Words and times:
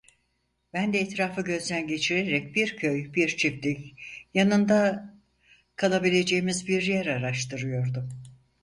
Ben 0.73 0.93
de 0.93 0.99
etrafı 0.99 1.41
gözden 1.43 1.87
geçirerek 1.87 2.55
bir 2.55 2.75
köy, 2.77 3.13
bir 3.13 3.37
çiftlik, 3.37 3.95
yanında 4.33 5.11
kalabileceğimiz 5.75 6.67
bir 6.67 6.81
yer 6.81 7.05
araştırıyordum. 7.05 8.09